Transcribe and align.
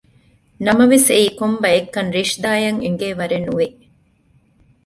ނަމަވެސް 0.65 1.07
އެއީ 1.13 1.27
ކޮންބައެއްކަން 1.39 2.09
ރިޝްދާއަށް 2.15 2.81
އެނގޭވަރެއް 2.83 3.45
ނުވި 3.47 3.67